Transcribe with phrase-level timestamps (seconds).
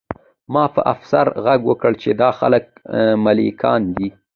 [0.53, 2.65] ما په افسر غږ وکړ چې دا خلک
[3.25, 4.09] ملکیان دي